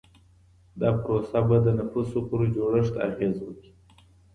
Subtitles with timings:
[0.79, 3.71] دا پروسه به د نفوسو پر جوړښت اغېزه وکړي.